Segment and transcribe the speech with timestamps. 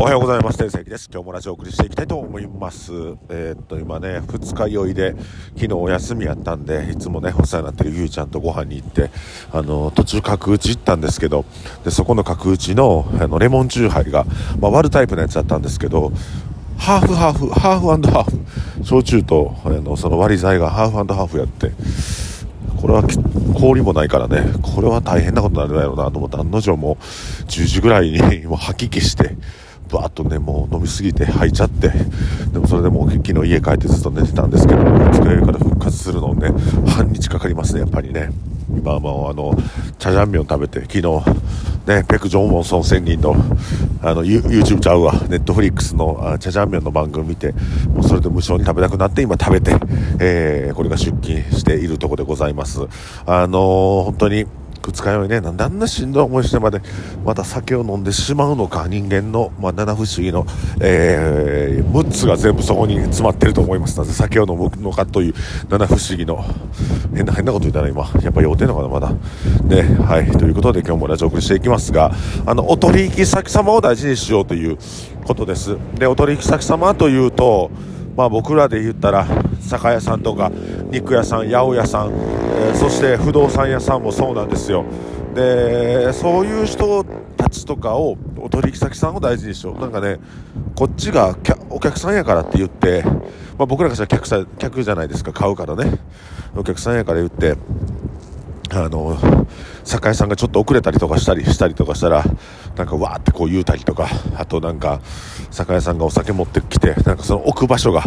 [0.00, 0.56] おはようございます。
[0.56, 1.10] 天石です。
[1.12, 2.90] 今日もラジオをお送りしていきたいと思います。
[3.28, 5.14] えー、っと、今ね、二日酔いで、
[5.56, 9.10] 昨日お休みやったんで、いつもね、お世話になってるゆうちゃんとご飯に行って、
[9.52, 11.44] あの、途中角打ち行ったんですけど、
[11.84, 14.24] で、そこの角打ちの、あの、レモンチューハイが、
[14.58, 16.12] まあ、割るタイプのやつだったんですけど、
[16.78, 21.72] ハーフハーフ、ハーフハーフ、焼酎と、あの、その割り剤がハーフハーフやって、
[22.80, 23.02] これは
[23.52, 27.04] 氷もないからね、これは大変なことになるだろうなと思って、案の定もう
[27.44, 29.36] 10時ぐらいにもう吐き気して、
[29.92, 31.90] バーッとね、もう飲みすぎて吐いちゃって、
[32.52, 36.50] でもそれでもう昨日家帰ってずっと寝てたんですけど、疲れるから復活するのね、
[36.86, 38.30] 半日かかりますね、やっぱりね。
[38.72, 39.54] 今はもうあの、
[39.98, 41.02] チャジャンミョン食べて、昨日、
[41.86, 43.34] ね、ペク・ジョンウォンソン仙人の、
[44.02, 47.52] あの、YouTube ちゃうわ、ネットフリックスのあチャジャンミョンの番組見て、
[47.92, 49.74] もうそれで無償に食べたくなって、今食べて、
[50.20, 52.80] えー、これが出勤しているところでございます。
[53.26, 54.46] あのー、本当に、
[54.82, 56.80] 二日酔いね、なんであんなしんどい思いしてまで、
[57.24, 60.46] また酒を飲んでしまうのか、人間の、まあ、七不思議の、
[60.80, 63.98] えー、6つが全部そこに詰まってると思います。
[63.98, 65.34] なぜ酒を飲むのかという
[65.68, 66.44] 七不思議の、
[67.14, 69.12] 変な、変なこと言ったら今、やっぱ酔うてんのかな、まだ。
[69.64, 72.12] ね、はい、ということで今日もラジオ送りしていきますが、
[72.46, 74.78] あの、お取引先様を大事にしようという
[75.24, 75.76] ことです。
[75.94, 77.70] で、お取引先様というと、
[78.16, 79.26] まあ僕らで言ったら、
[79.60, 80.50] 酒屋さんとか、
[80.90, 82.12] 肉屋さん、八百屋さん、
[82.80, 84.86] そして不動産屋さんもそうなんですよ。
[85.34, 87.04] で、そういう人
[87.36, 89.78] たちとかを、お取引先さんを大事にしよう。
[89.78, 90.18] なんかね、
[90.74, 91.36] こっちが
[91.68, 93.04] お客さんやからって言って、
[93.58, 95.98] まあ僕らがしたら客客じゃないですか、買うからね。
[96.56, 97.54] お客さんやから言って、
[98.72, 99.18] あの、
[99.82, 102.24] 酒屋さんがちょっと遅れたりとかしたりしたりとかしたら、
[102.76, 105.00] なんかわーってこう言うたりとか、あとなんか、
[105.50, 108.02] 酒屋さんがお酒持ってきて、なんかその置く場所が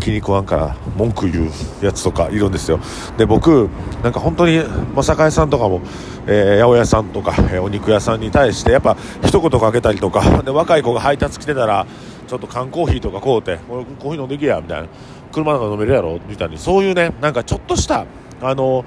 [0.00, 1.50] 気に食わんから文句言う
[1.84, 2.80] やつとかいるんですよ。
[3.18, 3.68] で、僕、
[4.02, 4.58] なんか本当に、
[4.94, 5.82] まあ、酒屋さんとかも、
[6.26, 11.86] えー、八百屋さんとか、えー、お肉屋さんに対して、やっぱ一言かけたりとか、で、若い子が配達来てたら、
[12.26, 14.88] ちょっと缶コーヒーとか買うて、俺コーヒー飲んできや、みたいな。
[15.32, 18.06] 車なんか飲めるやろみたいに、そういうね、なんかちょっとした、
[18.40, 18.84] あの、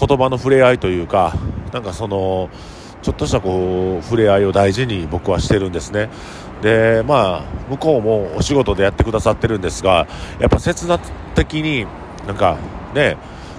[0.00, 1.34] 言葉の触れ合いというか、
[1.72, 2.48] なんかその、
[3.02, 6.08] ちょっとしたこう、触れ合いを大事に僕はしてるんですね。
[6.62, 10.06] で、まあ、向こうもお仕事でやってくださってるんですが、
[10.38, 11.00] やっぱ切断
[11.34, 11.86] 的に
[12.26, 12.56] なんか
[12.94, 13.16] ね、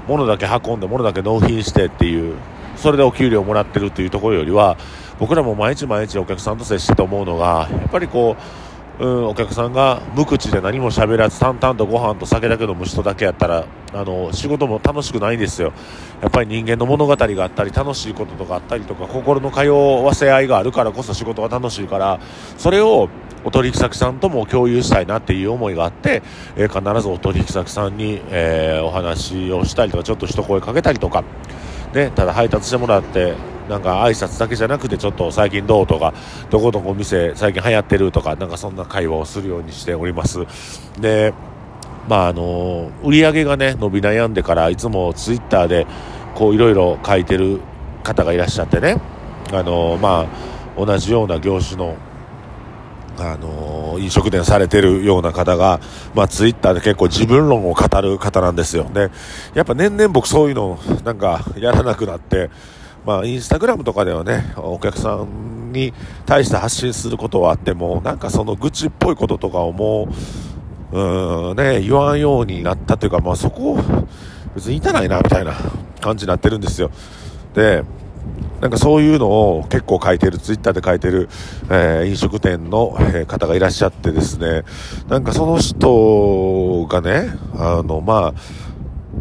[0.08, 2.36] 物だけ運んで物だけ納品してっていう、
[2.76, 4.78] それでお給料もらってるっていうところよりは、
[5.20, 8.71] 僕らも毎日毎日お客さんと接してて思うのが、やっぱりこう、
[9.02, 15.74] うん、お客さんが無口で何も喋らず淡々とご飯と酒だけ飲む人だけやったらあの仕事も楽しくないんですよ。
[16.22, 22.20] やっぱり人間の物語があったり楽しいこととかあったりとか心の通わせ合いがあるからこそ仕事が楽しいから
[22.60, 23.10] それを
[23.44, 26.22] お取引先さんとも共有したいなっていう思いがあって、
[26.56, 31.24] えー、必ずお取引先さんに、えー、お話をしたりとかちょっと一声かけたりとか、
[31.96, 33.34] ね、ただ配達してもらって
[33.72, 36.14] なんか挨拶だけじゃなくてちょっと最近どうとか、
[36.50, 40.40] どこどこ店最近流行ってるとか、なんかそんな会話をするようにしております。
[41.00, 41.34] で、
[42.10, 45.88] まああの、売り上げがね、伸び悩んでからいつもツイッターで
[46.36, 47.62] こういろいろ書いてる
[48.04, 49.00] 方がいらっしゃってね、
[49.54, 51.96] あの、まあ同じような業種の
[53.18, 55.80] あの飲食店されてるような方が、
[56.14, 58.86] まあ、ツイッターで結構自分論を語る方なんですよ。
[58.86, 59.12] で、
[59.54, 62.50] やっぱ年々僕そういうのなんかやらなくなって、
[63.06, 65.94] まあ、インスタグラムとかではね、お客さんに
[66.26, 70.08] 対して発信することはあっても、なんかその愚痴っぽいこととかをも
[70.92, 73.80] う、うん、ね、言わんようになったというか、まあそこ、
[74.56, 75.54] 別にいたないな、みたいな
[76.00, 76.92] 感じになってるんですよ。
[77.54, 77.84] で、
[78.60, 81.30] なんかそういうのを結構書いてる、ツイッターで書いてる、
[81.70, 84.64] えー、飲食店の、え方がいらっしゃってですね、
[85.08, 88.34] なんかその人がね、あの、まあ、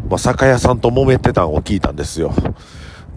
[0.09, 2.33] まあ、酒屋さんと揉めてたんを聞いたんですよ。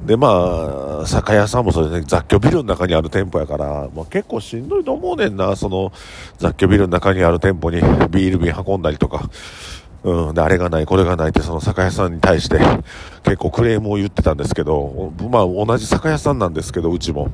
[0.05, 5.93] で、まあ、酒屋さんもそれね、雑居ビルの中にある店舗やから、まあ、結構しんどいと思うねんな、その、
[6.39, 9.31] 雑居ビルの中にある店舗にビール瓶運んだりとか、
[10.03, 12.59] うん、で、あれがない、これがないって、その酒屋さんに対して
[13.23, 17.31] 結構クレームを言ってたんですけど、まあ、同じ酒屋さんなんですけど、うちも。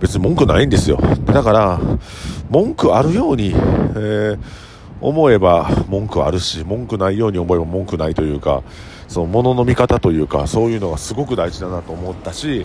[0.00, 0.98] 別に文句ないんですよ。
[1.26, 1.80] だから、
[2.50, 4.38] 文句あるように、えー
[5.02, 8.62] 思えば文句あるし、文句ないように思えば文句ないというか、
[9.08, 12.64] その物の見方というか、そういうのがすごく大事だなと思ったし、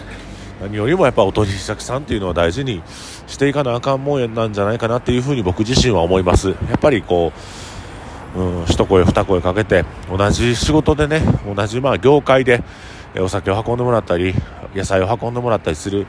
[0.62, 2.81] 何よりもやっぱお取引先さんっていうのは大事に
[3.28, 6.50] していかなあかんもんなんじゃないかなっていうふうに僕自身は思います。
[6.50, 7.31] やっぱりこ
[8.36, 9.84] う、うん、一声二声かけて、
[10.16, 11.22] 同じ仕事でね、
[11.56, 12.63] 同じまあ業界で
[13.19, 14.36] お酒を運んでもらったり、
[14.75, 16.06] 野菜を運んでもらったりする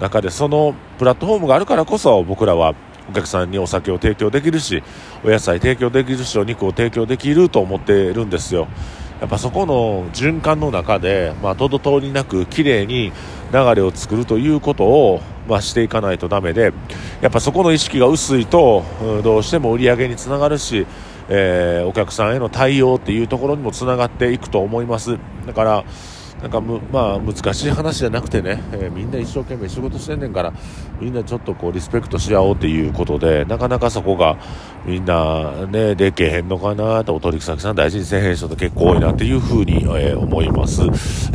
[0.00, 2.74] 中で、そのプラットフォームがあるからこそ僕らは
[3.08, 4.82] お客さんにお酒を提供できるし、
[5.24, 8.68] お野菜提供できるし、お肉を提供できると思ってるんですよ。
[9.20, 13.12] やっぱそこの循環の中で、まあ、滞りなく綺麗に
[13.52, 16.72] 流れを作るということを、まあ、していかないとダメで
[17.20, 18.84] やっぱそこの意識が薄いと、
[19.24, 20.86] どうしても売り上げにつながるし、
[21.28, 25.84] えー、お客さんへの対応っていうところにもつながっていくと思いますだから
[26.42, 30.52] なんかむ、まあ、難しい話じゃなくてね、えー、みんな一生懸命仕事してんねんから
[31.00, 34.38] みんなちょっとこうリスペクトし合おうっていうことでなかなかそこが
[34.86, 40.82] みんなねでけへんのかなとお取引先さん大事にせへん人って結構多いなっていうふうに、えー、思います、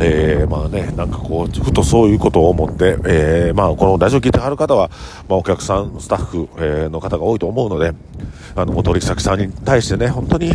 [0.00, 4.90] えー、まあねなんかこうふとそういうことを思って、えー、まあこのラジオ聞いてはる方は、
[5.28, 7.92] まあ、お客さんスタッフ、えの方が多いと思うので
[8.56, 10.52] あのお取引先さんに対してね本当に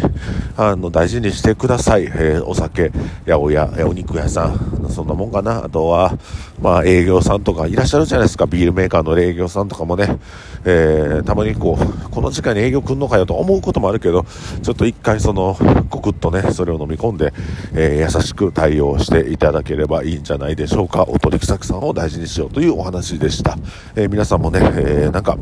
[0.57, 2.89] あの大事にしてください、えお酒
[3.25, 5.65] 八百屋お肉屋さんさん、そんなもんかな。
[5.65, 6.17] あとは、
[6.61, 8.45] まあ営業さんとかいらっしゃるじゃないですか。
[8.45, 10.17] ビールメーカーの営業さんとかもね、
[10.65, 14.25] えー、たまにこう、この時間に営業来んのかよと思うこともあるけど、
[14.63, 15.57] ちょっと一回その、
[15.89, 17.33] コクッとね、それを飲み込んで、
[17.73, 21.03] えー、優しく対応していただければいいんじゃないでしょうか。
[21.07, 23.57] お取引先さんを大事にしようというお話でした。
[23.95, 25.37] えー、皆さんもね、え、なんか、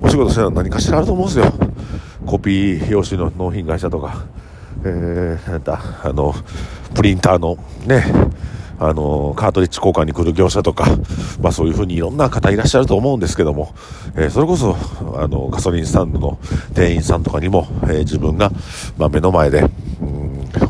[0.00, 1.52] お仕事してるのは何かしらあると思うんですよ。
[2.26, 4.41] コピー用紙の納品会社とか。
[4.84, 6.34] えー、なんだ、あの、
[6.94, 7.56] プリンターの
[7.86, 8.04] ね、
[8.78, 10.86] あの、カートリッジ交換に来る業者とか、
[11.40, 13.74] まあそういうふうにいろんな方いらっしゃると思うんですけども、
[14.16, 14.76] えー、それこそ、
[15.16, 16.38] あの、ガソリンスタンドの
[16.74, 18.50] 店員さんとかにも、えー、自分が、
[18.98, 19.70] まあ目の前で、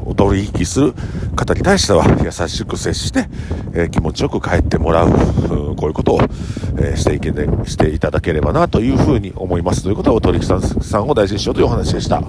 [0.04, 0.94] お取引する
[1.34, 3.28] 方に対しては優しく接して、
[3.72, 6.20] えー、気持ちよく帰ってもらう、うん、こういうことを、
[6.78, 9.82] えしていけ、ね、していただければなというふうに思います。
[9.82, 10.44] ということは、お取引
[10.82, 12.22] さんを大事にしようというお話でした。